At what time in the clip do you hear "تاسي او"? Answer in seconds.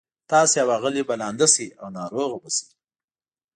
0.29-0.69